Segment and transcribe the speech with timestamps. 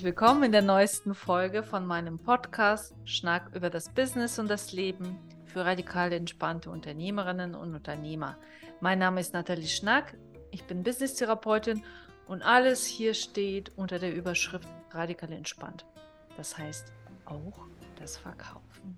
[0.00, 4.72] herzlich willkommen in der neuesten Folge von meinem Podcast Schnack über das Business und das
[4.72, 8.38] Leben für radikal entspannte Unternehmerinnen und Unternehmer.
[8.80, 10.16] Mein Name ist Nathalie Schnack,
[10.52, 11.84] ich bin Business-Therapeutin
[12.26, 15.84] und alles hier steht unter der Überschrift radikal entspannt.
[16.38, 16.94] Das heißt
[17.26, 18.96] auch das Verkaufen.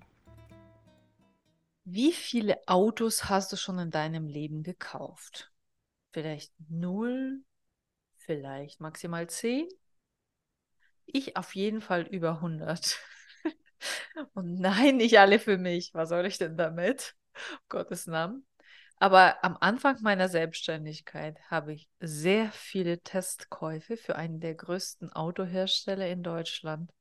[1.83, 5.51] Wie viele Autos hast du schon in deinem Leben gekauft?
[6.13, 7.43] Vielleicht null,
[8.15, 9.67] vielleicht maximal zehn?
[11.05, 12.99] Ich auf jeden Fall über 100.
[14.33, 15.93] Und nein, nicht alle für mich.
[15.93, 17.15] Was soll ich denn damit?
[17.69, 18.45] Gottes Namen.
[18.97, 26.07] Aber am Anfang meiner Selbstständigkeit habe ich sehr viele Testkäufe für einen der größten Autohersteller
[26.07, 26.91] in Deutschland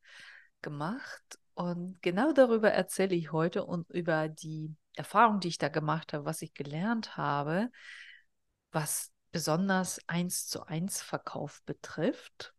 [0.62, 1.38] gemacht.
[1.54, 6.24] Und genau darüber erzähle ich heute und über die Erfahrung, die ich da gemacht habe,
[6.24, 7.70] was ich gelernt habe,
[8.72, 12.54] was besonders eins zu eins Verkauf betrifft.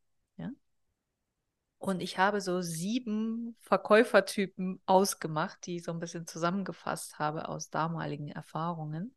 [1.84, 7.72] Und ich habe so sieben Verkäufertypen ausgemacht, die ich so ein bisschen zusammengefasst habe aus
[7.72, 9.14] damaligen Erfahrungen.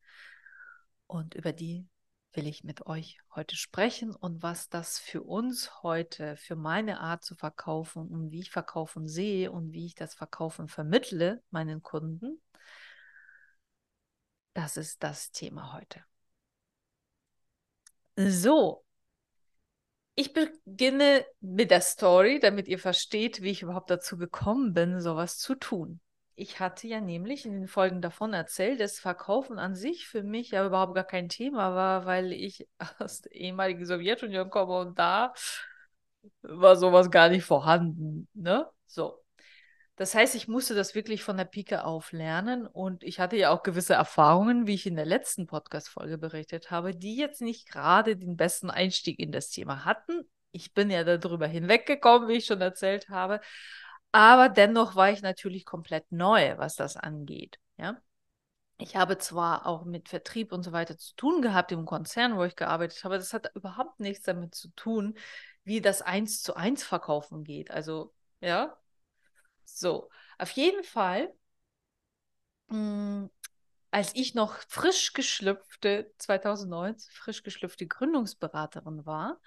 [1.07, 1.87] Und über die
[2.33, 7.23] will ich mit euch heute sprechen und was das für uns heute, für meine Art
[7.23, 12.43] zu verkaufen und wie ich Verkaufen sehe und wie ich das Verkaufen vermittle meinen Kunden.
[14.55, 16.05] Das ist das Thema heute.
[18.17, 18.86] So,
[20.17, 25.39] ich beginne mit der Story, damit ihr versteht, wie ich überhaupt dazu gekommen bin, sowas
[25.39, 26.01] zu tun.
[26.35, 30.51] Ich hatte ja nämlich in den Folgen davon erzählt, dass Verkaufen an sich für mich
[30.51, 32.67] ja überhaupt gar kein Thema war, weil ich
[32.99, 35.35] aus der ehemaligen Sowjetunion komme und da
[36.43, 38.27] war sowas gar nicht vorhanden.
[38.35, 38.67] Ne?
[38.87, 39.23] So.
[39.97, 43.51] Das heißt, ich musste das wirklich von der Pike auf lernen und ich hatte ja
[43.51, 48.15] auch gewisse Erfahrungen, wie ich in der letzten Podcast-Folge berichtet habe, die jetzt nicht gerade
[48.17, 50.29] den besten Einstieg in das Thema hatten.
[50.53, 53.41] Ich bin ja darüber hinweggekommen, wie ich schon erzählt habe.
[54.13, 57.59] Aber dennoch war ich natürlich komplett neu, was das angeht.
[57.79, 57.97] Ja?
[58.79, 62.45] Ich habe zwar auch mit Vertrieb und so weiter zu tun gehabt im Konzern, wo
[62.45, 65.17] ich gearbeitet habe, das hat überhaupt nichts damit zu tun,
[65.65, 67.71] wie das eins zu eins verkaufen geht.
[67.71, 68.77] Also, ja.
[69.67, 71.33] So, auf jeden Fall,
[72.69, 73.31] mh, hm,
[73.91, 79.41] als ich noch frisch geschlüpfte, 2009, frisch geschlüpfte Gründungsberaterin war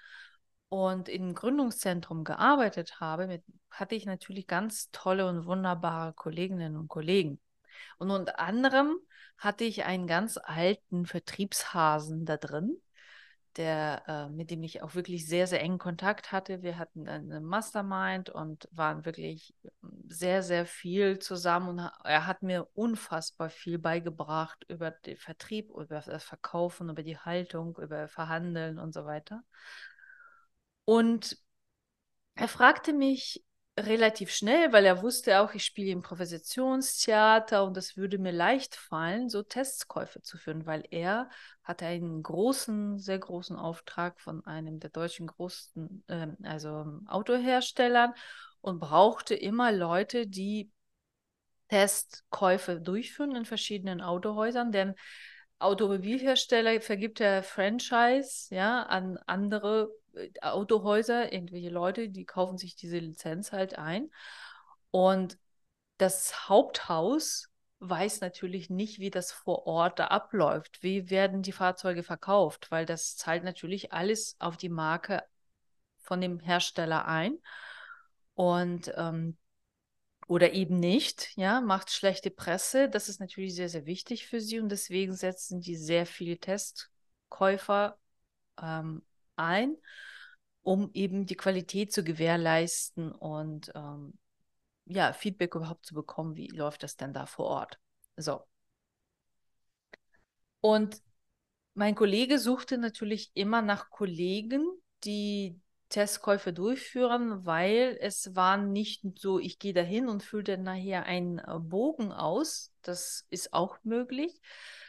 [0.68, 6.88] und im Gründungszentrum gearbeitet habe, mit, hatte ich natürlich ganz tolle und wunderbare Kolleginnen und
[6.88, 7.40] Kollegen.
[7.98, 8.98] Und unter anderem
[9.38, 12.80] hatte ich einen ganz alten Vertriebshasen da drin,
[13.56, 16.62] der, äh, mit dem ich auch wirklich sehr, sehr engen Kontakt hatte.
[16.62, 19.54] Wir hatten eine Mastermind und waren wirklich
[20.08, 21.68] sehr, sehr viel zusammen.
[21.70, 27.18] Und er hat mir unfassbar viel beigebracht über den Vertrieb, über das Verkaufen, über die
[27.18, 29.42] Haltung, über Verhandeln und so weiter.
[30.84, 31.36] Und
[32.34, 33.44] er fragte mich
[33.86, 38.74] relativ schnell, weil er wusste auch, ich spiele im Improvisationstheater und es würde mir leicht
[38.74, 41.28] fallen, so Testkäufe zu führen, weil er
[41.62, 48.14] hatte einen großen, sehr großen Auftrag von einem der deutschen großen, äh, also Autoherstellern
[48.60, 50.70] und brauchte immer Leute, die
[51.68, 54.94] Testkäufe durchführen in verschiedenen Autohäusern, denn
[55.60, 62.98] Automobilhersteller vergibt er Franchise ja, an andere äh, Autohäuser, irgendwelche Leute, die kaufen sich diese
[62.98, 64.10] Lizenz halt ein.
[64.90, 65.38] Und
[65.98, 67.48] das Haupthaus
[67.80, 70.82] weiß natürlich nicht, wie das vor Ort da abläuft.
[70.82, 72.70] Wie werden die Fahrzeuge verkauft?
[72.70, 75.22] Weil das zahlt natürlich alles auf die Marke
[75.98, 77.38] von dem Hersteller ein.
[78.34, 79.36] Und ähm,
[80.30, 82.88] oder eben nicht, ja, macht schlechte Presse.
[82.88, 87.98] Das ist natürlich sehr, sehr wichtig für sie und deswegen setzen die sehr viele Testkäufer
[88.62, 89.02] ähm,
[89.34, 89.76] ein,
[90.62, 94.16] um eben die Qualität zu gewährleisten und ähm,
[94.84, 97.80] ja, Feedback überhaupt zu bekommen, wie läuft das denn da vor Ort.
[98.16, 98.40] So.
[100.60, 101.02] Und
[101.74, 104.64] mein Kollege suchte natürlich immer nach Kollegen,
[105.02, 105.60] die
[105.90, 111.38] Testkäufe durchführen, weil es war nicht so, ich gehe dahin und fülle dann nachher einen
[111.38, 112.72] äh, Bogen aus.
[112.82, 114.40] Das ist auch möglich,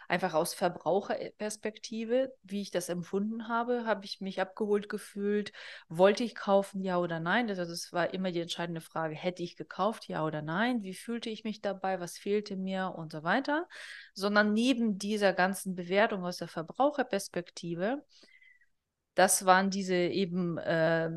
[0.07, 5.51] einfach aus Verbraucherperspektive, wie ich das empfunden habe, habe ich mich abgeholt gefühlt,
[5.89, 7.49] wollte ich kaufen, ja oder nein.
[7.49, 11.29] Also das war immer die entscheidende Frage, hätte ich gekauft, ja oder nein, wie fühlte
[11.29, 13.67] ich mich dabei, was fehlte mir und so weiter.
[14.13, 18.03] Sondern neben dieser ganzen Bewertung aus der Verbraucherperspektive,
[19.15, 21.09] das waren diese eben äh,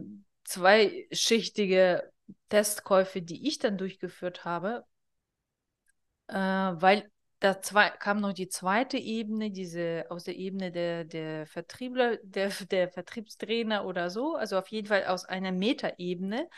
[0.44, 2.10] zweischichtige
[2.48, 4.84] Testkäufe, die ich dann durchgeführt habe,
[6.28, 7.10] äh, weil
[7.40, 12.50] da zwei, kam noch die zweite Ebene, diese aus der Ebene der, der Vertriebler, der,
[12.70, 16.48] der Vertriebstrainer oder so, also auf jeden Fall aus einer Metaebene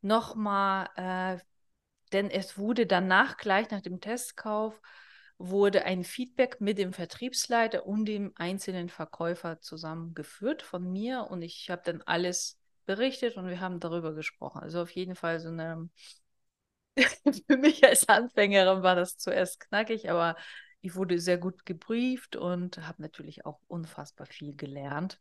[0.00, 1.38] nochmal, äh,
[2.12, 4.80] denn es wurde danach gleich nach dem Testkauf
[5.48, 11.70] wurde ein Feedback mit dem Vertriebsleiter und dem einzelnen Verkäufer zusammengeführt von mir und ich
[11.70, 14.60] habe dann alles berichtet und wir haben darüber gesprochen.
[14.60, 15.88] Also auf jeden Fall so eine,
[17.46, 20.36] für mich als Anfängerin war das zuerst knackig, aber
[20.80, 25.20] ich wurde sehr gut gebrieft und habe natürlich auch unfassbar viel gelernt.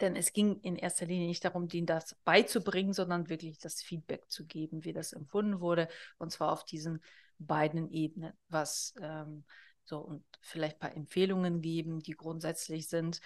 [0.00, 4.30] Denn es ging in erster Linie nicht darum, denen das beizubringen, sondern wirklich das Feedback
[4.30, 5.88] zu geben, wie das empfunden wurde.
[6.18, 7.02] Und zwar auf diesen
[7.38, 9.44] beiden Ebenen, was ähm,
[9.84, 13.20] so und vielleicht ein paar Empfehlungen geben, die grundsätzlich sind.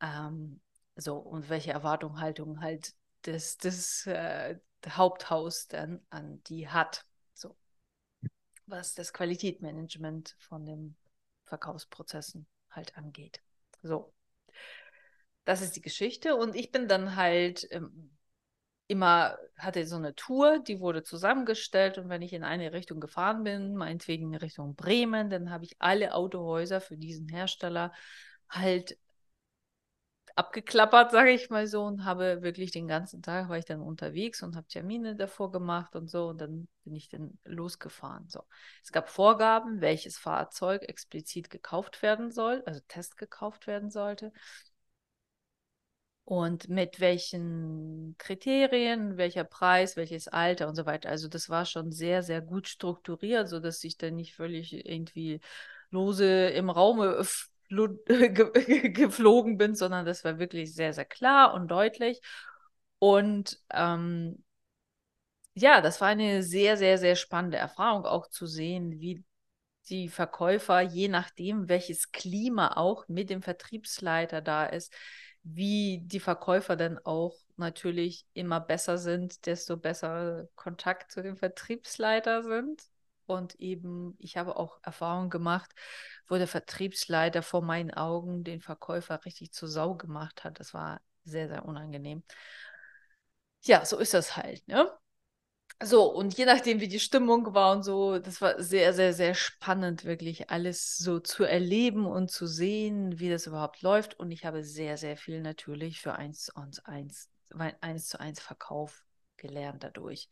[0.00, 0.60] Ähm,
[0.96, 4.58] so und welche Erwartungshaltung halt das, das äh,
[4.88, 7.04] Haupthaus dann an die hat.
[7.34, 7.56] So
[8.66, 10.96] was das Qualitätsmanagement von den
[11.44, 13.40] Verkaufsprozessen halt angeht.
[13.82, 14.12] So.
[15.44, 16.36] Das ist die Geschichte.
[16.36, 18.15] Und ich bin dann halt ähm,
[18.88, 23.42] immer hatte so eine Tour, die wurde zusammengestellt und wenn ich in eine Richtung gefahren
[23.44, 27.92] bin, meinetwegen in Richtung Bremen, dann habe ich alle Autohäuser für diesen Hersteller
[28.48, 28.96] halt
[30.36, 34.42] abgeklappert, sage ich mal so, und habe wirklich den ganzen Tag war ich dann unterwegs
[34.42, 38.28] und habe Termine davor gemacht und so und dann bin ich dann losgefahren.
[38.28, 38.42] So,
[38.84, 44.32] es gab Vorgaben, welches Fahrzeug explizit gekauft werden soll, also Test gekauft werden sollte
[46.26, 51.08] und mit welchen Kriterien, welcher Preis, welches Alter und so weiter.
[51.08, 55.40] Also das war schon sehr, sehr gut strukturiert, sodass ich dann nicht völlig irgendwie
[55.90, 57.24] lose im Raume
[57.70, 62.20] geflogen bin, sondern das war wirklich sehr, sehr klar und deutlich.
[62.98, 64.42] Und ähm,
[65.54, 69.22] ja, das war eine sehr, sehr, sehr spannende Erfahrung, auch zu sehen, wie
[69.88, 74.92] die Verkäufer, je nachdem, welches Klima auch mit dem Vertriebsleiter da ist,
[75.48, 82.42] wie die Verkäufer dann auch natürlich immer besser sind, desto besser Kontakt zu dem Vertriebsleiter
[82.42, 82.82] sind.
[83.26, 85.72] Und eben, ich habe auch Erfahrungen gemacht,
[86.28, 90.60] wo der Vertriebsleiter vor meinen Augen den Verkäufer richtig zur Sau gemacht hat.
[90.60, 92.22] Das war sehr, sehr unangenehm.
[93.64, 94.90] Ja, so ist das halt, ne?
[95.82, 99.34] So, und je nachdem, wie die Stimmung war und so, das war sehr, sehr, sehr
[99.34, 104.18] spannend, wirklich alles so zu erleben und zu sehen, wie das überhaupt läuft.
[104.18, 107.28] Und ich habe sehr, sehr viel natürlich für eins und eins,
[107.82, 109.04] eins zu eins Verkauf
[109.36, 110.30] gelernt dadurch.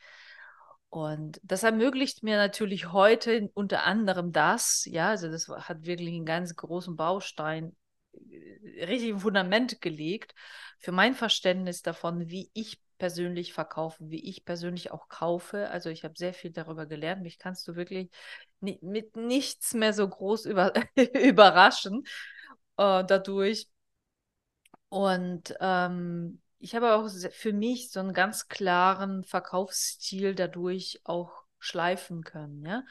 [0.89, 6.25] Und das ermöglicht mir natürlich heute unter anderem das, ja, also das hat wirklich einen
[6.25, 7.77] ganz großen Baustein,
[8.15, 10.35] äh, richtig ein Fundament gelegt
[10.79, 15.71] für mein Verständnis davon, wie ich persönlich verkaufen, wie ich persönlich auch kaufe.
[15.71, 17.23] Also ich habe sehr viel darüber gelernt.
[17.23, 18.11] Mich kannst du wirklich
[18.61, 20.73] ni mit nichts mehr so groß über
[21.15, 22.05] überraschen
[22.77, 23.69] äh, dadurch.
[24.89, 32.23] Und ähm, ich habe auch für mich so einen ganz klaren Verkaufsstil dadurch auch schleifen
[32.23, 32.65] können.
[32.65, 32.85] Ja?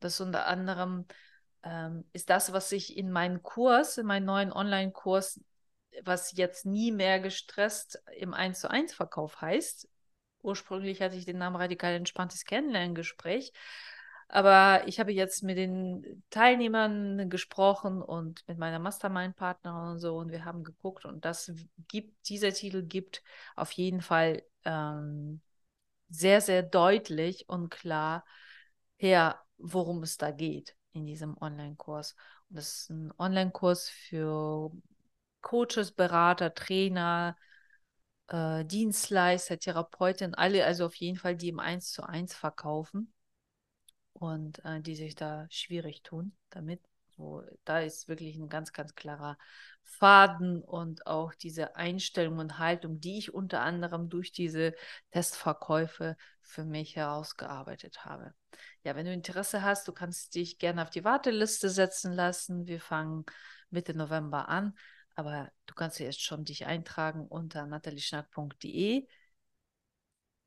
[0.00, 1.06] Das unter anderem
[1.62, 5.40] ähm, ist das, was ich in meinem Kurs, in meinem neuen Online-Kurs
[6.02, 9.88] was jetzt nie mehr gestresst im 1 zu 1 Verkauf heißt.
[10.42, 13.52] Ursprünglich hatte ich den Namen radikal entspanntes Kennenlerngespräch.
[14.28, 20.30] Aber ich habe jetzt mit den Teilnehmern gesprochen und mit meiner Mastermind-Partnerin und so und
[20.30, 21.52] wir haben geguckt und das
[21.88, 23.24] gibt, dieser Titel gibt
[23.56, 25.40] auf jeden Fall ähm,
[26.10, 28.24] sehr, sehr deutlich und klar
[28.96, 32.14] her, worum es da geht in diesem Online-Kurs.
[32.48, 34.70] Und das ist ein Online-Kurs für
[35.42, 37.36] Coaches, Berater, Trainer,
[38.28, 43.12] äh, Dienstleister, Therapeuten, alle, also auf jeden Fall, die im 1 zu 1 verkaufen
[44.12, 46.80] und äh, die sich da schwierig tun damit.
[47.16, 49.36] So, da ist wirklich ein ganz, ganz klarer
[49.82, 54.74] Faden und auch diese Einstellung und Haltung, die ich unter anderem durch diese
[55.10, 58.32] Testverkäufe für mich herausgearbeitet habe.
[58.84, 62.66] Ja, wenn du Interesse hast, du kannst dich gerne auf die Warteliste setzen lassen.
[62.66, 63.26] Wir fangen
[63.70, 64.74] Mitte November an.
[65.14, 69.06] Aber du kannst ja jetzt schon dich eintragen unter natalieschnack.de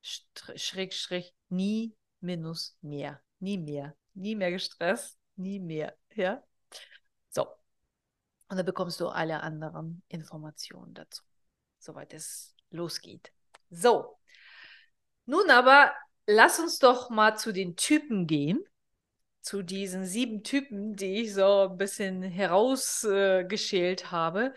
[0.02, 3.22] Schrägstrich nie minus mehr.
[3.40, 3.96] Nie mehr.
[4.14, 5.18] Nie mehr gestresst.
[5.36, 5.96] Nie mehr.
[6.16, 6.44] Ja?
[7.30, 7.48] So.
[8.50, 11.24] Und dann bekommst du alle anderen Informationen dazu.
[11.80, 13.32] Soweit es losgeht.
[13.70, 14.18] So.
[15.26, 15.94] Nun aber
[16.26, 18.64] lass uns doch mal zu den Typen gehen
[19.44, 24.54] zu diesen sieben Typen, die ich so ein bisschen herausgeschält äh, habe.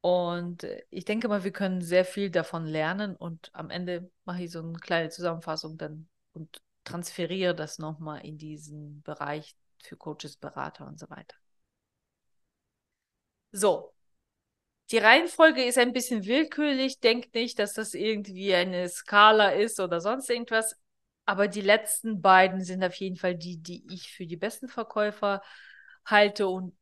[0.00, 4.50] Und ich denke mal, wir können sehr viel davon lernen und am Ende mache ich
[4.50, 10.86] so eine kleine Zusammenfassung dann und transferiere das nochmal in diesen Bereich für Coaches, Berater
[10.86, 11.36] und so weiter.
[13.52, 13.92] So,
[14.90, 17.00] die Reihenfolge ist ein bisschen willkürlich.
[17.00, 20.76] Denkt nicht, dass das irgendwie eine Skala ist oder sonst irgendwas.
[21.24, 25.42] Aber die letzten beiden sind auf jeden Fall die, die ich für die besten Verkäufer
[26.04, 26.48] halte.
[26.48, 26.76] Und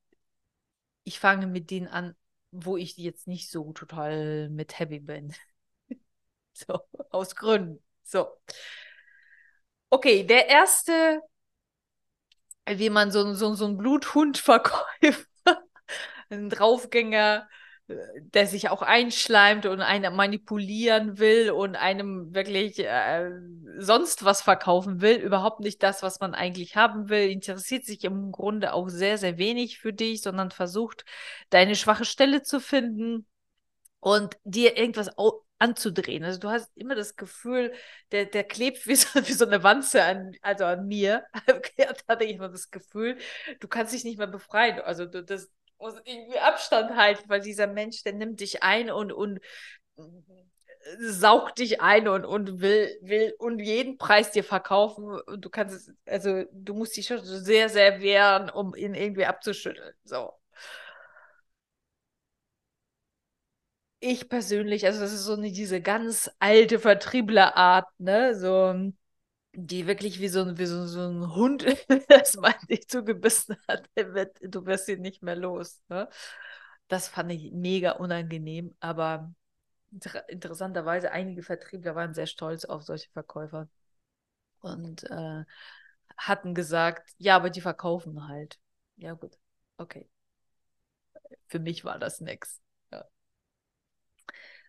[1.05, 2.15] ich fange mit denen an,
[2.51, 5.35] wo ich jetzt nicht so total mit happy bin.
[6.53, 6.81] so,
[7.11, 7.83] aus Gründen.
[8.03, 8.29] So.
[9.91, 11.21] Okay, der erste,
[12.67, 15.27] wie man so, so, so einen Bluthundverkäufer,
[16.31, 17.49] einen Draufgänger,
[18.35, 23.31] der sich auch einschleimt und einen manipulieren will und einem wirklich äh,
[23.79, 28.33] sonst was verkaufen will, überhaupt nicht das, was man eigentlich haben will, interessiert sich im
[28.33, 31.05] Grunde auch sehr, sehr wenig für dich, sondern versucht,
[31.51, 33.27] deine schwache Stelle zu finden
[34.01, 35.11] und dir irgendwas
[35.59, 36.25] anzudrehen.
[36.25, 37.73] Also du hast immer das Gefühl,
[38.13, 41.25] der, der klebt wie so, wie so eine Wanze an, also an mir.
[42.09, 43.19] hatte ich immer das Gefühl,
[43.61, 44.81] du kannst dich nicht mehr befreien.
[44.81, 49.13] Also du, das, muss irgendwie Abstand halten, weil dieser Mensch, der nimmt dich ein und,
[49.13, 49.41] und
[50.99, 55.05] saugt dich ein und, und will, will und jeden Preis dir verkaufen.
[55.27, 59.27] Und du kannst es, also du musst dich schon sehr, sehr wehren, um ihn irgendwie
[59.27, 59.93] abzuschütteln.
[60.05, 60.33] So.
[64.03, 68.35] Ich persönlich, also das ist so eine, diese ganz alte Vertrieblerart, ne?
[68.35, 68.93] So
[69.53, 71.65] die wirklich wie so, wie so, so ein Hund,
[72.09, 75.81] das man dich zugebissen hat, wird, du wirst ihn nicht mehr los.
[75.89, 76.09] Ne?
[76.89, 79.33] Das fand ich mega unangenehm, aber
[79.93, 83.69] inter interessanterweise, einige Vertriebler waren sehr stolz auf solche Verkäufer
[84.61, 85.45] und äh,
[86.17, 88.59] hatten gesagt, ja, aber die verkaufen halt.
[88.97, 89.39] Ja, gut,
[89.79, 90.09] okay.
[91.49, 92.61] Für mich war das nichts.
[92.93, 93.05] Ja.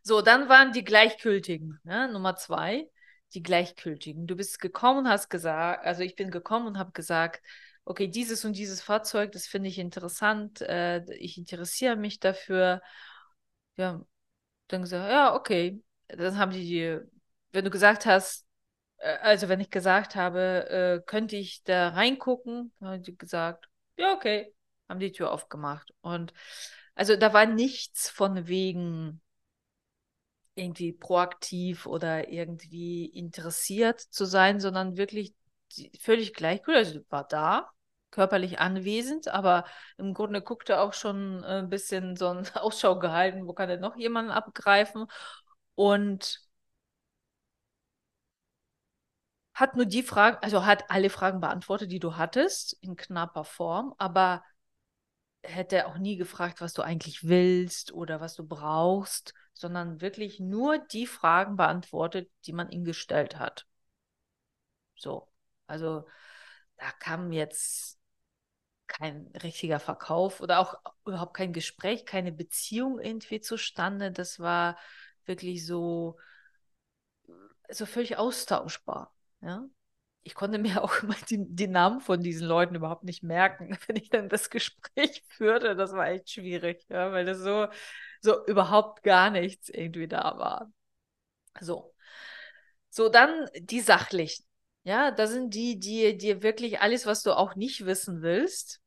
[0.04, 2.12] So, dann waren die Gleichgültigen, ne?
[2.12, 2.90] Nummer zwei
[3.34, 4.28] die Gleichgültigen.
[4.28, 7.42] Du bist gekommen, hast gesagt, also ich bin gekommen und habe gesagt,
[7.86, 12.82] okay, dieses und dieses Fahrzeug, das finde ich interessant, äh, ich interessiere mich dafür.
[13.78, 14.06] Ja,
[14.68, 15.82] dann gesagt, ja, okay.
[16.08, 17.00] Dann haben die,
[17.52, 18.46] wenn du gesagt hast,
[18.98, 24.14] äh, also wenn ich gesagt habe, äh, könnte ich da reingucken, haben die gesagt, ja,
[24.14, 24.54] okay,
[24.90, 25.92] haben die Tür aufgemacht.
[26.02, 26.34] Und
[26.96, 29.22] also da war nichts von wegen,
[30.56, 35.34] irgendwie proaktiv oder irgendwie interessiert zu sein, sondern wirklich
[36.00, 36.88] völlig gleichgültig.
[36.96, 37.70] Also war da,
[38.12, 39.66] körperlich anwesend, aber
[39.98, 43.96] im Grunde guckte auch schon ein bisschen so ein Ausschau gehalten, wo kann denn noch
[43.96, 45.06] jemanden abgreifen
[45.76, 46.42] und
[49.54, 53.94] hat nur die Fragen, also hat alle Fragen beantwortet, die du hattest, in knapper Form,
[53.98, 54.44] aber
[55.44, 60.78] hätte auch nie gefragt, was du eigentlich willst oder was du brauchst, sondern wirklich nur
[60.80, 63.68] die Fragen beantwortet, die man ihm gestellt hat.
[64.96, 65.28] So,
[65.68, 66.08] also
[66.78, 68.00] da kam jetzt
[68.88, 74.12] kein richtiger Verkauf oder auch überhaupt kein Gespräch, keine Beziehung irgendwie zustande.
[74.12, 74.78] Das war
[75.26, 76.20] wirklich so,
[77.70, 79.14] so völlig austauschbar.
[79.42, 79.66] Ja?
[80.24, 83.96] Ich konnte mir auch immer die, die, Namen von diesen Leuten überhaupt nicht merken, wenn
[83.96, 85.76] ich dann das Gespräch führte.
[85.76, 87.68] Das war echt schwierig, ja, weil das so,
[88.22, 90.72] so überhaupt gar nichts irgendwie da war.
[91.60, 91.94] So.
[92.90, 94.46] So, dann die sachlichen.
[94.84, 98.81] Ja, da sind die, die dir wirklich alles, was du auch nicht wissen willst,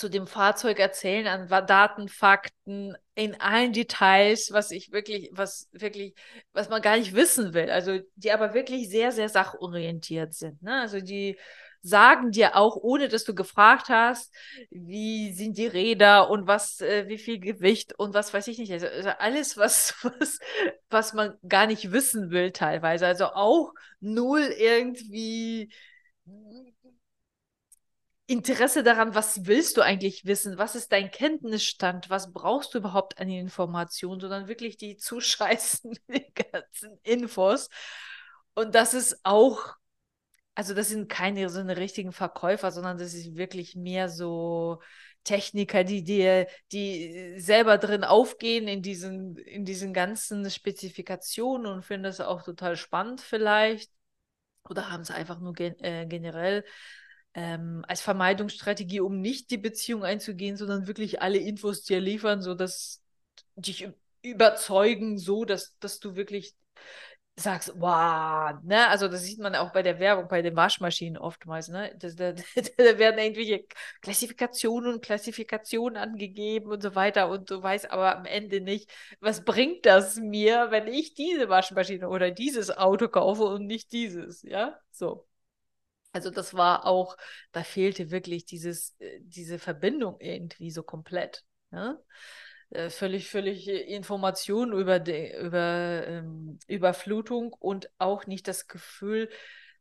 [0.00, 6.14] zu dem Fahrzeug erzählen an Daten, Fakten, in allen Details, was ich wirklich, was wirklich,
[6.54, 7.70] was man gar nicht wissen will.
[7.70, 10.62] Also die aber wirklich sehr, sehr sachorientiert sind.
[10.62, 10.80] Ne?
[10.80, 11.38] Also die
[11.82, 14.34] sagen dir auch, ohne dass du gefragt hast,
[14.70, 18.72] wie sind die Räder und was, äh, wie viel Gewicht und was weiß ich nicht.
[18.72, 20.38] Also, also alles, was, was,
[20.88, 23.06] was man gar nicht wissen will, teilweise.
[23.06, 25.70] Also auch null irgendwie
[28.30, 30.56] Interesse daran, was willst du eigentlich wissen?
[30.56, 32.10] Was ist dein Kenntnisstand?
[32.10, 34.20] Was brauchst du überhaupt an Informationen?
[34.20, 37.68] Sondern wirklich die zuscheißen, die ganzen Infos.
[38.54, 39.74] Und das ist auch,
[40.54, 44.80] also das sind keine so eine richtigen Verkäufer, sondern das ist wirklich mehr so
[45.24, 52.04] Techniker, die dir, die selber drin aufgehen in diesen, in diesen ganzen Spezifikationen und finden
[52.04, 53.90] das auch total spannend vielleicht.
[54.68, 56.64] Oder haben es einfach nur gen äh, generell
[57.34, 63.02] ähm, als Vermeidungsstrategie, um nicht die Beziehung einzugehen, sondern wirklich alle Infos dir liefern, sodass
[63.56, 63.88] dich
[64.22, 66.54] überzeugen, so dass, dass du wirklich
[67.36, 71.68] sagst, wow, ne, also das sieht man auch bei der Werbung, bei den Waschmaschinen oftmals,
[71.68, 72.32] ne, da, da,
[72.76, 73.64] da werden irgendwelche
[74.02, 79.44] Klassifikationen und Klassifikationen angegeben und so weiter und du weißt aber am Ende nicht, was
[79.44, 84.78] bringt das mir, wenn ich diese Waschmaschine oder dieses Auto kaufe und nicht dieses, ja,
[84.90, 85.26] so.
[86.12, 87.16] Also das war auch,
[87.52, 91.44] da fehlte wirklich dieses, äh, diese Verbindung irgendwie so komplett.
[91.70, 91.98] Ja?
[92.70, 99.28] Äh, völlig, völlig Information über, die, über ähm, Überflutung und auch nicht das Gefühl,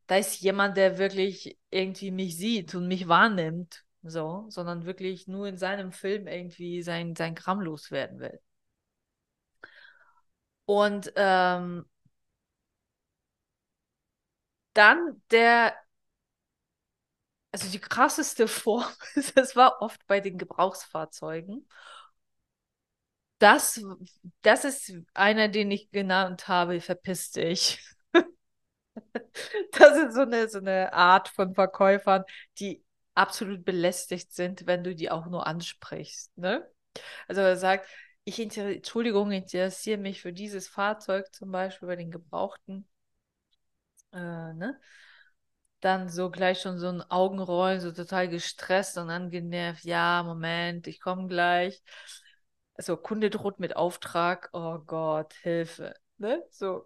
[0.07, 5.47] da ist jemand, der wirklich irgendwie mich sieht und mich wahrnimmt, so, sondern wirklich nur
[5.47, 8.39] in seinem Film irgendwie sein, sein Kram loswerden will.
[10.65, 11.85] Und ähm,
[14.73, 15.75] dann der
[17.51, 18.85] also die krasseste Form,
[19.35, 21.67] das war oft bei den Gebrauchsfahrzeugen.
[23.39, 23.81] Das,
[24.41, 27.79] das ist einer, den ich genannt habe, verpiss dich.
[29.71, 32.23] Das ist so eine, so eine Art von Verkäufern,
[32.59, 32.83] die
[33.15, 36.37] absolut belästigt sind, wenn du die auch nur ansprichst.
[36.37, 36.69] Ne?
[37.27, 37.87] Also er sagt,
[38.25, 42.87] ich inter Entschuldigung, interessiere mich für dieses Fahrzeug zum Beispiel bei den Gebrauchten.
[44.13, 44.79] Äh, ne?
[45.81, 49.83] Dann so gleich schon so ein Augenrollen, so total gestresst und angenervt.
[49.85, 51.81] Ja, Moment, ich komme gleich.
[52.77, 54.49] So, Kunde droht mit Auftrag.
[54.53, 55.93] Oh Gott, Hilfe.
[56.17, 56.43] Ne?
[56.51, 56.85] So.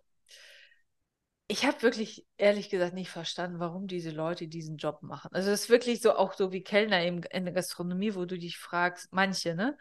[1.48, 5.30] Ich habe wirklich, ehrlich gesagt, nicht verstanden, warum diese Leute diesen Job machen.
[5.34, 8.58] Also es ist wirklich so, auch so wie Kellner in der Gastronomie, wo du dich
[8.58, 9.78] fragst, manche, ne?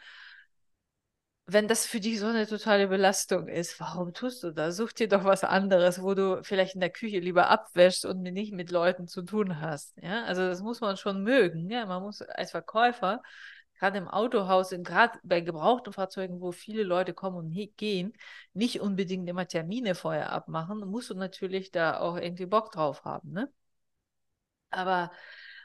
[1.47, 4.77] Wenn das für dich so eine totale Belastung ist, warum tust du das?
[4.77, 8.53] Such dir doch was anderes, wo du vielleicht in der Küche lieber abwäschst und nicht
[8.53, 9.97] mit Leuten zu tun hast.
[10.01, 11.69] Ja, also das muss man schon mögen.
[11.71, 13.23] Ja, man muss als Verkäufer,
[13.79, 18.13] gerade im Autohaus, gerade bei gebrauchten Fahrzeugen, wo viele Leute kommen und gehen,
[18.55, 23.33] nicht unbedingt immer Termine vorher abmachen, musst du natürlich da auch irgendwie Bock drauf haben.
[23.33, 23.53] Ne?
[24.71, 25.11] Aber,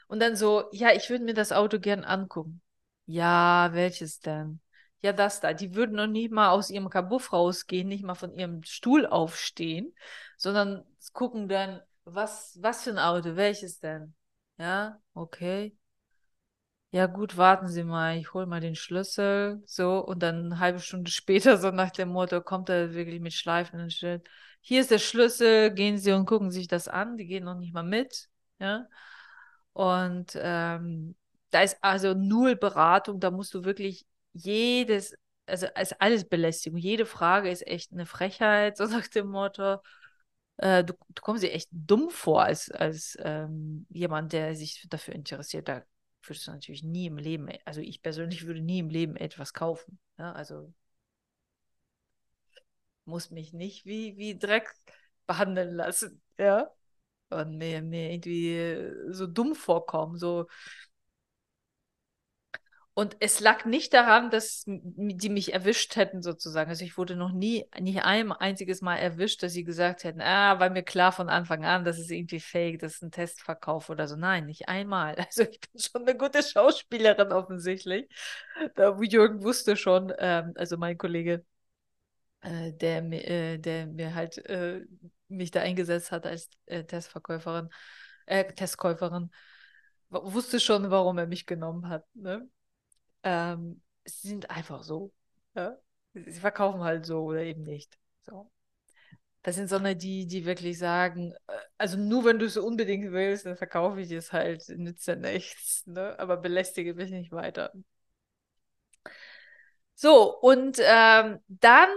[0.08, 2.60] und dann so, ja, ich würde mir das Auto gern angucken.
[3.06, 4.60] Ja, welches denn?
[5.02, 5.52] Ja, das da.
[5.52, 9.94] Die würden noch nicht mal aus ihrem Kabuff rausgehen, nicht mal von ihrem Stuhl aufstehen,
[10.36, 14.14] sondern gucken dann, was, was für ein Auto, welches denn?
[14.58, 15.76] Ja, okay.
[16.90, 19.62] Ja, gut, warten Sie mal, ich hole mal den Schlüssel.
[19.66, 23.34] So, und dann eine halbe Stunde später, so nach dem Motto, kommt er wirklich mit
[23.34, 24.26] Schleifen und steht,
[24.60, 27.16] hier ist der Schlüssel, gehen Sie und gucken sich das an.
[27.16, 28.28] Die gehen noch nicht mal mit.
[28.58, 28.86] Ja.
[29.72, 31.14] Und ähm,
[31.50, 35.14] da ist also null Beratung, da musst du wirklich jedes,
[35.46, 36.78] also ist alles Belästigung.
[36.78, 39.78] Jede Frage ist echt eine Frechheit, so nach dem Motto.
[40.58, 45.14] Äh, du, du kommst dir echt dumm vor als, als ähm, jemand, der sich dafür
[45.14, 45.68] interessiert.
[45.68, 45.84] Da
[46.22, 49.98] würdest du natürlich nie im Leben, also ich persönlich würde nie im Leben etwas kaufen.
[50.18, 50.72] Ja, also
[53.04, 54.74] muss mich nicht wie, wie Dreck
[55.26, 56.20] behandeln lassen.
[56.38, 56.70] Ja.
[57.30, 60.16] Und mir, mir irgendwie so dumm vorkommen.
[60.16, 60.46] So,
[62.98, 66.68] und es lag nicht daran, dass die mich erwischt hätten, sozusagen.
[66.68, 70.58] Also ich wurde noch nie, nicht ein einziges Mal erwischt, dass sie gesagt hätten, ah,
[70.58, 74.08] war mir klar von Anfang an, das ist irgendwie fake, das ist ein Testverkauf oder
[74.08, 74.16] so.
[74.16, 75.14] Nein, nicht einmal.
[75.28, 78.08] Also ich bin schon eine gute Schauspielerin offensichtlich.
[78.74, 81.44] Da Jürgen wusste schon, ähm, also mein Kollege,
[82.40, 84.84] äh, der, äh, der mir halt äh,
[85.28, 87.68] mich da eingesetzt hat als äh, Testverkäuferin,
[88.26, 89.30] äh, Testkäuferin,
[90.10, 92.04] wusste schon, warum er mich genommen hat.
[92.14, 92.48] Ne?
[93.28, 95.12] Ähm, sie sind einfach so.
[95.54, 95.76] Ja?
[96.14, 97.98] Sie verkaufen halt so oder eben nicht.
[98.22, 98.50] So.
[99.42, 103.44] Das sind sondern die, die wirklich sagen, äh, also nur wenn du es unbedingt willst,
[103.44, 106.18] dann verkaufe ich es halt, nützt ja nichts, ne?
[106.18, 107.70] aber belästige mich nicht weiter.
[109.94, 111.88] So, und ähm, dann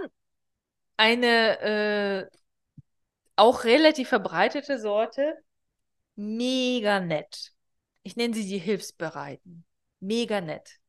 [0.96, 2.38] eine äh,
[3.36, 5.36] auch relativ verbreitete Sorte,
[6.16, 7.52] mega nett.
[8.02, 9.64] Ich nenne sie die Hilfsbereiten.
[10.00, 10.81] Mega nett.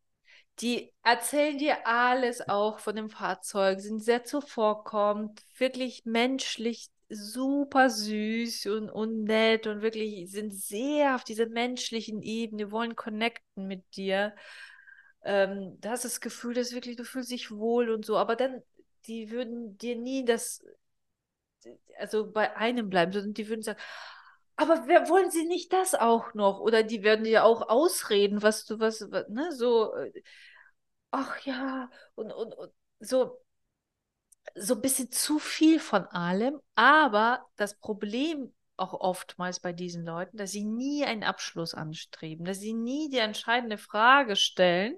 [0.60, 8.68] Die erzählen dir alles auch von dem Fahrzeug, sind sehr zuvorkommend, wirklich menschlich super süß
[8.68, 14.36] und, und nett und wirklich sind sehr auf dieser menschlichen Ebene, wollen connecten mit dir.
[15.24, 18.36] Ähm, da hast du das Gefühl, dass wirklich, du fühlst dich wohl und so, aber
[18.36, 18.62] dann,
[19.08, 20.64] die würden dir nie das,
[22.00, 23.80] also bei einem bleiben, sondern die würden sagen,
[24.56, 26.60] aber wer, wollen sie nicht das auch noch?
[26.60, 30.12] Oder die werden dir auch ausreden, was du, was, was ne, so, äh,
[31.12, 33.40] ach ja, und, und, und so,
[34.56, 36.60] so ein bisschen zu viel von allem.
[36.76, 42.60] Aber das Problem auch oftmals bei diesen Leuten, dass sie nie einen Abschluss anstreben, dass
[42.60, 44.98] sie nie die entscheidende Frage stellen,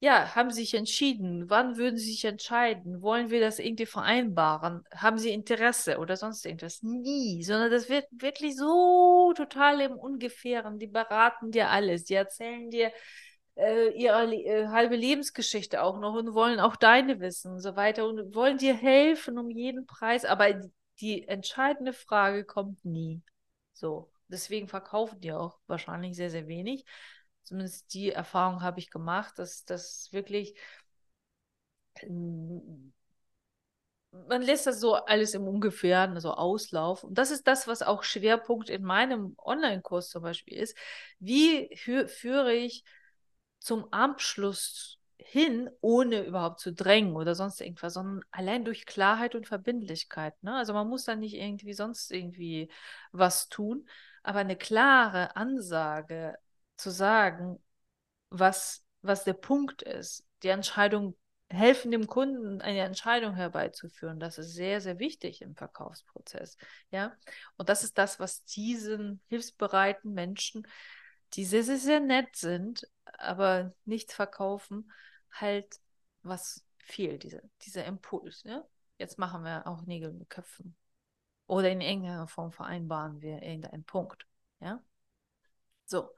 [0.00, 1.48] ja, haben Sie sich entschieden?
[1.48, 3.00] Wann würden Sie sich entscheiden?
[3.00, 4.84] Wollen wir das irgendwie vereinbaren?
[4.94, 6.82] Haben Sie Interesse oder sonst irgendwas?
[6.82, 10.78] Nie, sondern das wird wirklich so total im Ungefähren.
[10.78, 12.92] Die beraten dir alles, die erzählen dir
[13.56, 18.06] äh, ihre äh, halbe Lebensgeschichte auch noch und wollen auch deine wissen und so weiter
[18.06, 20.26] und wollen dir helfen um jeden Preis.
[20.26, 20.60] Aber
[21.00, 23.22] die entscheidende Frage kommt nie.
[23.72, 24.10] So.
[24.28, 26.84] Deswegen verkaufen die auch wahrscheinlich sehr, sehr wenig.
[27.46, 30.56] Zumindest die Erfahrung habe ich gemacht, dass das wirklich
[32.02, 32.92] ähm,
[34.28, 37.10] man lässt das so alles im Ungefähren so auslaufen.
[37.10, 40.76] Und das ist das, was auch Schwerpunkt in meinem Online-Kurs zum Beispiel ist.
[41.18, 42.84] Wie führe ich
[43.58, 49.48] zum Abschluss hin, ohne überhaupt zu drängen oder sonst irgendwas, sondern allein durch Klarheit und
[49.48, 50.40] Verbindlichkeit.
[50.42, 50.54] Ne?
[50.54, 52.70] Also man muss da nicht irgendwie sonst irgendwie
[53.12, 53.88] was tun,
[54.22, 56.36] aber eine klare Ansage
[56.76, 57.62] zu sagen,
[58.30, 61.16] was, was der Punkt ist, die Entscheidung
[61.48, 64.18] helfen dem Kunden eine Entscheidung herbeizuführen.
[64.18, 66.56] Das ist sehr, sehr wichtig im Verkaufsprozess.
[66.90, 67.16] Ja,
[67.56, 70.66] und das ist das, was diesen hilfsbereiten Menschen,
[71.34, 74.90] die sehr, sehr, sehr nett sind, aber nichts verkaufen,
[75.30, 75.80] halt
[76.22, 78.42] was fehlt, diese, dieser Impuls.
[78.44, 78.64] Ja?
[78.98, 80.76] Jetzt machen wir auch Nägel mit Köpfen.
[81.46, 84.26] Oder in irgendeiner Form vereinbaren wir irgendeinen Punkt.
[84.60, 84.82] Ja,
[85.84, 86.10] so.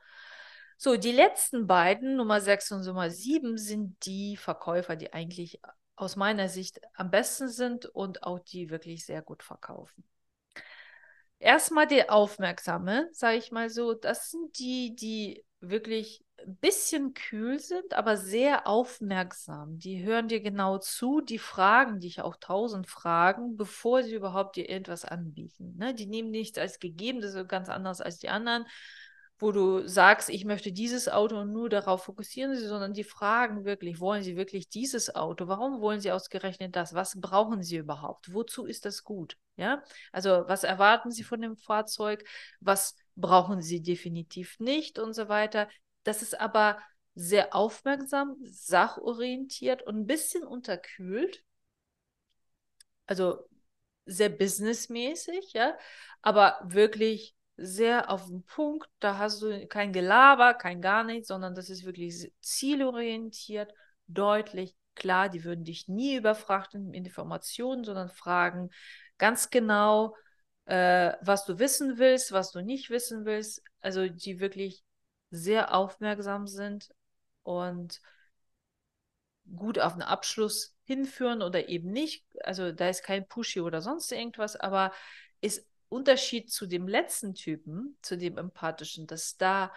[0.80, 5.60] So, die letzten beiden, Nummer 6 und Nummer 7, sind die Verkäufer, die eigentlich
[5.96, 10.04] aus meiner Sicht am besten sind und auch die wirklich sehr gut verkaufen.
[11.40, 17.58] Erstmal der Aufmerksame, sage ich mal so, das sind die, die wirklich ein bisschen kühl
[17.58, 19.80] sind, aber sehr aufmerksam.
[19.80, 24.68] Die hören dir genau zu, die fragen dich auch tausend Fragen, bevor sie überhaupt dir
[24.68, 25.74] irgendwas anbieten.
[25.76, 25.92] Ne?
[25.92, 28.64] Die nehmen nichts als gegeben, das ist ganz anders als die anderen
[29.38, 33.64] wo du sagst, ich möchte dieses Auto und nur darauf fokussieren sie, sondern die fragen
[33.64, 35.48] wirklich, wollen sie wirklich dieses Auto?
[35.48, 36.94] Warum wollen sie ausgerechnet das?
[36.94, 38.33] Was brauchen sie überhaupt?
[38.33, 39.37] Wozu ist das gut?
[39.57, 42.24] Ja, also was erwarten sie von dem Fahrzeug?
[42.61, 45.68] Was brauchen sie definitiv nicht und so weiter.
[46.05, 46.79] Das ist aber
[47.14, 51.42] sehr aufmerksam, sachorientiert und ein bisschen unterkühlt.
[53.07, 53.48] Also
[54.07, 55.77] sehr businessmäßig, ja,
[56.22, 58.88] aber wirklich sehr auf den Punkt.
[59.00, 63.74] Da hast du kein Gelaber, kein gar nichts, sondern das ist wirklich zielorientiert,
[64.06, 65.28] deutlich, klar.
[65.28, 68.70] Die würden dich nie überfrachten mit Informationen, sondern fragen
[69.18, 70.14] ganz genau,
[70.66, 73.62] äh, was du wissen willst, was du nicht wissen willst.
[73.80, 74.84] Also die wirklich
[75.30, 76.88] sehr aufmerksam sind
[77.42, 78.00] und
[79.56, 82.24] gut auf einen Abschluss hinführen oder eben nicht.
[82.44, 84.92] Also da ist kein Pushy oder sonst irgendwas, aber
[85.40, 89.72] ist Unterschied zu dem letzten Typen, zu dem empathischen, dass da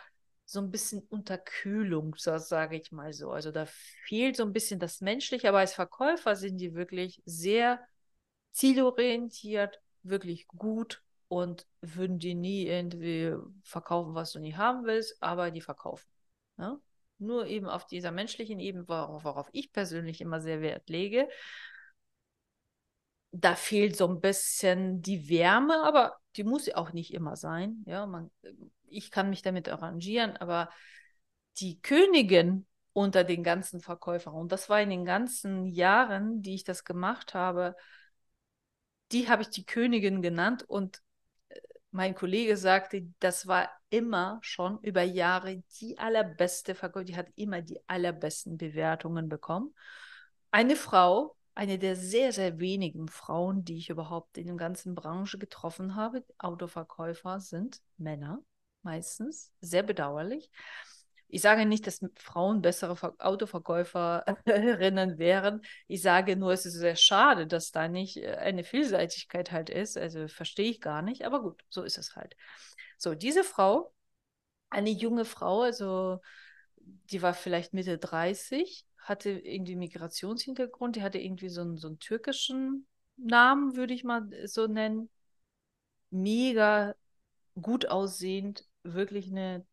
[0.45, 3.31] so ein bisschen Unterkühlung, so sage ich mal so.
[3.31, 3.65] Also da
[4.05, 7.79] fehlt so ein bisschen das Menschliche, aber als Verkäufer sind die wirklich sehr
[8.51, 15.51] zielorientiert, wirklich gut und würden die nie irgendwie verkaufen, was du nie haben willst, aber
[15.51, 16.07] die verkaufen.
[16.57, 16.71] Ja?
[16.71, 16.81] Ne?
[17.19, 21.29] Nur eben auf dieser menschlichen Ebene, worauf, worauf ich persönlich immer sehr Wert lege
[23.31, 27.83] da fehlt so ein bisschen die Wärme, aber die muss ja auch nicht immer sein.
[27.85, 28.29] Ja, man,
[28.87, 30.69] ich kann mich damit arrangieren, aber
[31.57, 36.63] die Königin unter den ganzen Verkäufern, und das war in den ganzen Jahren, die ich
[36.63, 37.75] das gemacht habe,
[39.11, 41.01] die habe ich die Königin genannt und
[41.49, 41.59] äh,
[41.91, 47.61] mein Kollege sagte, das war immer schon über Jahre die allerbeste Verkäuferin, die hat immer
[47.61, 49.73] die allerbesten Bewertungen bekommen.
[50.49, 55.37] Eine Frau, eine der sehr, sehr wenigen Frauen, die ich überhaupt in der ganzen Branche
[55.37, 56.23] getroffen habe.
[56.37, 58.41] Autoverkäufer sind Männer
[58.83, 60.49] meistens, sehr bedauerlich.
[61.33, 65.61] Ich sage nicht, dass Frauen bessere Autoverkäuferinnen wären.
[65.87, 69.97] Ich sage nur, es ist sehr schade, dass da nicht äh, eine Vielseitigkeit halt ist.
[69.97, 72.35] Also verstehe ich gar nicht, aber gut, so ist es halt.
[72.97, 73.93] So, diese Frau,
[74.69, 76.19] eine junge Frau, also
[76.75, 81.99] die war vielleicht Mitte 30, hatte irgendwie Migrationshintergrund, die hatte irgendwie so einen, so einen
[81.99, 82.87] türkischen
[83.17, 85.09] Namen, würde ich mal so nennen.
[86.11, 86.95] Mega
[87.59, 89.65] gut aussehend, wirklich eine,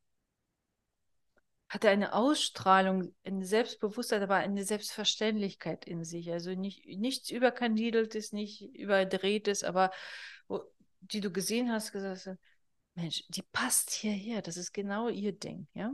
[1.68, 6.30] hatte eine Ausstrahlung, eine Selbstbewusstheit, aber eine Selbstverständlichkeit in sich.
[6.32, 9.90] Also nicht, nichts überkandideltes, nicht überdrehtes, aber
[10.48, 10.62] wo,
[11.00, 12.38] die du gesehen hast, gesagt hast,
[12.94, 15.92] Mensch, die passt hierher, das ist genau ihr Ding, ja.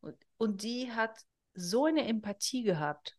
[0.00, 1.16] Und, und die hat
[1.54, 3.16] so eine Empathie gehabt.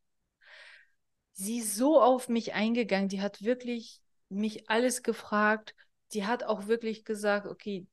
[1.31, 5.75] Sie ist so auf mich eingegangen, die hat wirklich mich alles gefragt.
[6.13, 7.87] Die hat auch wirklich gesagt, okay,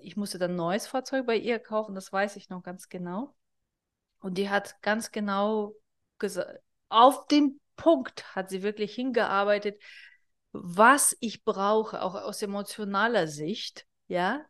[0.00, 3.34] ich musste dann ein neues Fahrzeug bei ihr kaufen, das weiß ich noch ganz genau.
[4.20, 5.74] Und die hat ganz genau
[6.18, 9.80] gesagt, auf den Punkt hat sie wirklich hingearbeitet,
[10.52, 14.44] was ich brauche, auch aus emotionaler Sicht, ja,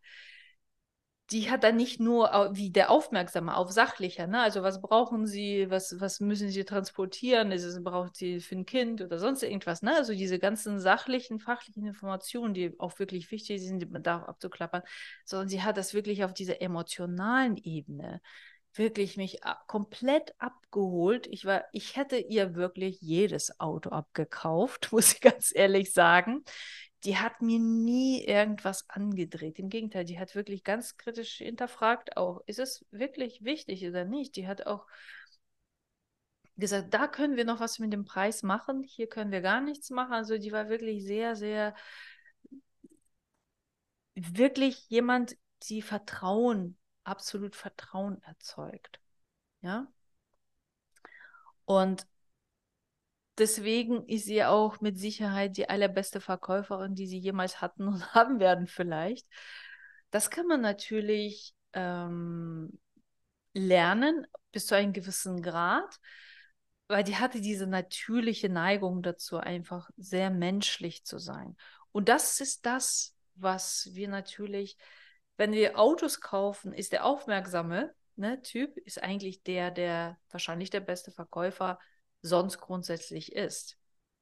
[1.31, 4.41] die hat dann nicht nur wie der Aufmerksame auf sachlicher, ne?
[4.41, 8.65] Also was brauchen sie, was, was müssen sie transportieren, ist es, braucht sie für ein
[8.67, 9.97] Kind oder sonst irgendwas, ne?
[9.97, 14.29] Also diese ganzen sachlichen, fachlichen Informationen, die auch wirklich wichtig sind, die man da auch
[14.29, 14.83] abzuklappern,
[15.25, 18.21] sondern sie hat das wirklich auf dieser emotionalen Ebene
[18.75, 21.27] wirklich mich komplett abgeholt.
[21.29, 26.45] Ich war, ich hätte ihr wirklich jedes Auto abgekauft, muss ich ganz ehrlich sagen
[27.05, 29.59] die hat mir nie irgendwas angedreht.
[29.59, 34.37] Im Gegenteil, die hat wirklich ganz kritisch hinterfragt, auch, ist es wirklich wichtig oder nicht?
[34.37, 34.87] Die hat auch
[36.57, 39.91] gesagt, da können wir noch was mit dem Preis machen, hier können wir gar nichts
[39.91, 40.13] machen.
[40.15, 41.75] Also die war wirklich sehr, sehr,
[44.15, 49.01] wirklich jemand, die Vertrauen, absolut Vertrauen erzeugt.
[49.61, 49.87] Ja.
[51.65, 52.07] Und
[53.39, 58.41] deswegen ist sie auch mit Sicherheit die allerbeste Verkäuferin, die sie jemals hatten und haben
[58.41, 59.27] werden vielleicht.
[60.11, 62.79] Das kann man natürlich ähm,
[63.53, 65.99] lernen bis zu einem gewissen Grad,
[66.89, 71.57] weil die hatte diese natürliche Neigung dazu, einfach sehr menschlich zu sein.
[71.93, 74.77] Und das ist das, was wir natürlich,
[75.37, 80.81] wenn wir Autos kaufen, ist der aufmerksame ne, Typ, ist eigentlich der, der wahrscheinlich der
[80.81, 81.79] beste Verkäufer
[82.23, 83.77] sonst grundsätzlich ist.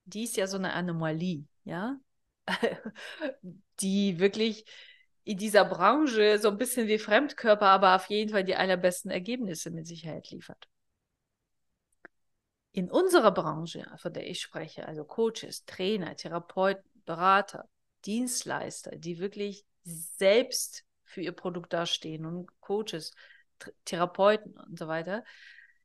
[0.05, 1.99] Die ist ja so eine Anomalie, ja,
[3.81, 4.67] die wirklich
[5.25, 9.71] in dieser Branche so ein bisschen wie Fremdkörper, aber auf jeden Fall die allerbesten Ergebnisse
[9.71, 10.69] mit Sicherheit liefert.
[12.73, 17.69] In unserer Branche, von der ich spreche, also Coaches, Trainer, Therapeuten, Berater,
[18.05, 23.13] Dienstleister, die wirklich selbst für ihr Produkt dastehen und Coaches,
[23.85, 25.25] Therapeuten und so weiter,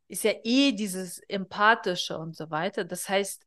[0.09, 2.83] ist ja eh dieses Empathische und so weiter.
[2.83, 3.45] Das heißt,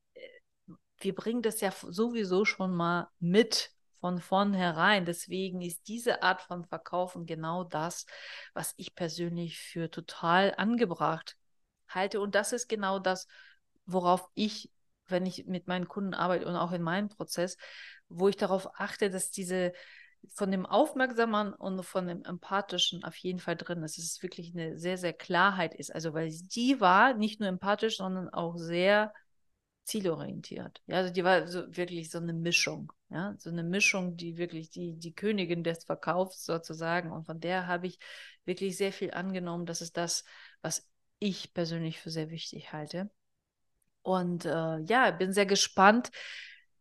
[0.98, 3.70] wir bringen das ja sowieso schon mal mit
[4.01, 5.05] von vornherein.
[5.05, 8.07] Deswegen ist diese Art von Verkaufen genau das,
[8.55, 11.37] was ich persönlich für total angebracht
[11.88, 12.20] halte.
[12.20, 13.27] Und das ist genau das,
[13.85, 14.70] worauf ich,
[15.09, 17.57] wenn ich mit meinen Kunden arbeite und auch in meinem Prozess,
[18.09, 19.72] wo ich darauf achte, dass diese
[20.35, 23.98] von dem Aufmerksamen und von dem Empathischen auf jeden Fall drin ist.
[23.98, 25.94] Dass es wirklich eine sehr, sehr Klarheit ist.
[25.94, 29.12] Also, weil die war nicht nur empathisch, sondern auch sehr
[29.85, 30.80] zielorientiert.
[30.87, 32.92] Ja, also die war so wirklich so eine Mischung.
[33.11, 37.11] Ja, so eine Mischung, die wirklich die, die Königin des Verkaufs sozusagen.
[37.11, 37.98] Und von der habe ich
[38.44, 39.66] wirklich sehr viel angenommen.
[39.66, 40.24] Das ist das,
[40.62, 43.11] was ich persönlich für sehr wichtig halte.
[44.02, 46.11] Und äh, ja, bin sehr gespannt,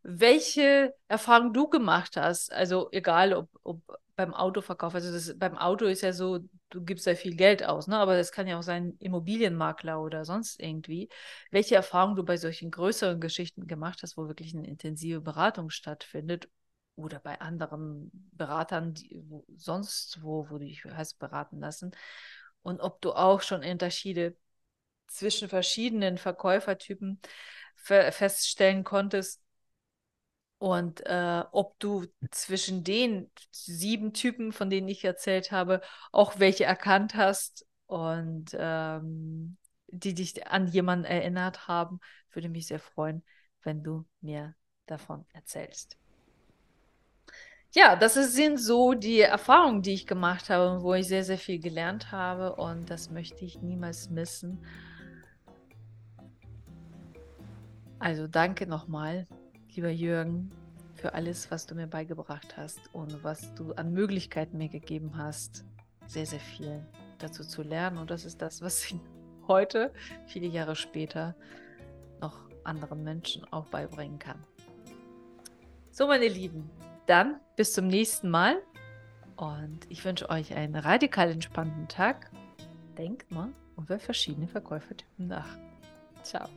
[0.03, 2.51] welche Erfahrung du gemacht hast.
[2.51, 3.81] Also egal, ob, ob
[4.15, 7.87] beim Autoverkauf, also das, beim Auto ist ja so, du gibst da viel Geld aus,
[7.87, 7.97] ne?
[7.97, 11.09] aber das kann ja auch sein Immobilienmakler oder sonst irgendwie.
[11.49, 16.49] Welche Erfahrung du bei solchen größeren Geschichten gemacht hast, wo wirklich eine intensive Beratung stattfindet
[16.95, 21.91] oder bei anderen Beratern, die, wo, sonst wo, wo du dich hast beraten lassen
[22.63, 24.35] und ob du auch schon Unterschiede
[25.07, 27.19] zwischen verschiedenen Verkäufertypen
[27.75, 29.41] feststellen konntest,
[30.61, 36.65] und äh, ob du zwischen den sieben Typen, von denen ich erzählt habe, auch welche
[36.65, 43.23] erkannt hast und ähm, die dich an jemanden erinnert haben, würde mich sehr freuen,
[43.63, 44.53] wenn du mir
[44.85, 45.97] davon erzählst.
[47.71, 51.59] Ja, das sind so die Erfahrungen, die ich gemacht habe, wo ich sehr, sehr viel
[51.59, 54.63] gelernt habe und das möchte ich niemals missen.
[57.97, 59.25] Also danke nochmal
[59.75, 60.51] lieber Jürgen,
[60.95, 65.65] für alles, was du mir beigebracht hast und was du an Möglichkeiten mir gegeben hast.
[66.07, 66.85] Sehr, sehr viel
[67.17, 67.97] dazu zu lernen.
[67.97, 68.95] Und das ist das, was ich
[69.47, 69.91] heute,
[70.27, 71.35] viele Jahre später,
[72.19, 74.37] noch anderen Menschen auch beibringen kann.
[75.91, 76.69] So, meine Lieben,
[77.07, 78.61] dann bis zum nächsten Mal.
[79.35, 82.29] Und ich wünsche euch einen radikal entspannten Tag.
[82.97, 85.57] Denkt mal über verschiedene Verkäufertypen nach.
[86.21, 86.47] Ciao.